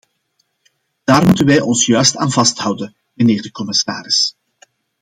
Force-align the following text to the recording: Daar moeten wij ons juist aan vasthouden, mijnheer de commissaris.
Daar 1.03 1.25
moeten 1.25 1.45
wij 1.45 1.59
ons 1.59 1.85
juist 1.85 2.15
aan 2.17 2.31
vasthouden, 2.31 2.95
mijnheer 3.13 3.41
de 3.41 3.51
commissaris. 3.51 4.35